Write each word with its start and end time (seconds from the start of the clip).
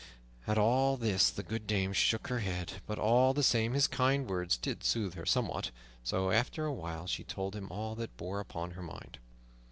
At 0.47 0.57
all 0.57 0.97
this 0.97 1.29
the 1.29 1.43
good 1.43 1.67
dame 1.67 1.93
shook 1.93 2.29
her 2.29 2.39
head; 2.39 2.81
but 2.87 2.97
all 2.97 3.35
the 3.35 3.43
same 3.43 3.73
his 3.73 3.85
kind 3.85 4.27
words 4.27 4.57
did 4.57 4.83
soothe 4.83 5.13
her 5.13 5.27
somewhat, 5.27 5.69
so 6.03 6.31
after 6.31 6.65
a 6.65 6.73
while 6.73 7.05
she 7.05 7.23
told 7.23 7.55
him 7.55 7.71
all 7.71 7.93
that 7.93 8.17
bore 8.17 8.39
upon 8.39 8.71
her 8.71 8.81
mind. 8.81 9.19